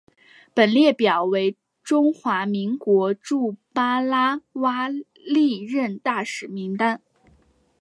[0.55, 4.61] 本列表为中华民国驻巴拉圭
[5.13, 6.83] 历任大使名录。